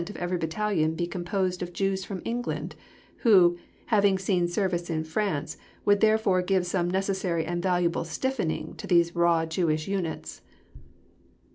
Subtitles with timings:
[0.09, 2.75] of every battalion be composed of Jews from England,
[3.17, 8.87] who, having seen service in France, would therefore give some necessary and valuable stiffening to
[8.87, 10.41] these raw Jewish units.